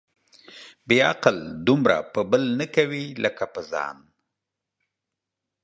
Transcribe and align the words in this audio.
بې 0.87 0.97
عقل 1.09 1.37
دومره 1.67 1.97
په 2.13 2.21
بل 2.31 2.43
نه 2.59 2.65
کوي، 2.75 3.05
لکه 3.23 3.43
په 3.53 3.61
ځان. 3.71 3.97